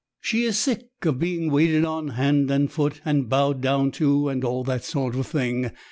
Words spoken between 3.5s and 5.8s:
down to and all that sort of thing.